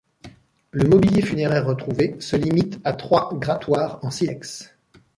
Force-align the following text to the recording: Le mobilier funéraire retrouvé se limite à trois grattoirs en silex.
Le 0.71 0.89
mobilier 0.89 1.21
funéraire 1.21 1.67
retrouvé 1.67 2.15
se 2.19 2.35
limite 2.35 2.79
à 2.83 2.93
trois 2.93 3.37
grattoirs 3.37 3.99
en 4.01 4.09
silex. 4.09 4.75